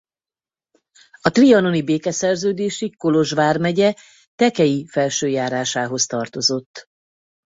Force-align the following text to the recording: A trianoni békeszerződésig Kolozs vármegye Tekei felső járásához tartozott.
A 1.21 1.29
trianoni 1.29 1.83
békeszerződésig 1.83 2.95
Kolozs 2.97 3.31
vármegye 3.33 3.93
Tekei 4.35 4.87
felső 4.87 5.27
járásához 5.27 6.05
tartozott. 6.05 6.85